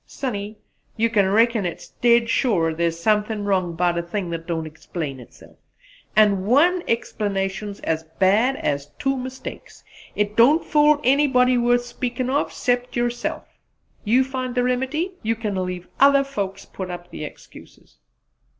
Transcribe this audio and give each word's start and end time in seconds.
"Sonny, 0.03 0.57
you 0.97 1.11
kin 1.11 1.29
reckon 1.29 1.63
it 1.63 1.91
dead 2.01 2.27
sure 2.27 2.73
thar's 2.73 2.99
something 2.99 3.43
wrong 3.43 3.75
'bout 3.75 3.99
a 3.99 4.01
thing 4.01 4.31
that 4.31 4.47
don't 4.47 4.65
explain 4.65 5.19
itself; 5.19 5.57
an' 6.15 6.43
one 6.43 6.81
explanation's 6.87 7.79
as 7.81 8.01
bad 8.17 8.55
as 8.55 8.87
two 8.97 9.15
mistakes 9.15 9.83
it 10.15 10.35
don't 10.35 10.65
fool 10.65 10.99
anybody 11.03 11.55
worth 11.55 11.85
speaking 11.85 12.31
of, 12.31 12.51
'cept 12.51 12.95
yerself. 12.95 13.45
You 14.03 14.23
find 14.23 14.55
the 14.55 14.63
remedy; 14.63 15.11
you 15.21 15.35
can 15.35 15.53
leave 15.63 15.87
other 15.99 16.23
folks 16.23 16.65
put 16.65 16.89
up 16.89 17.11
the 17.11 17.23
excuses." 17.23 17.99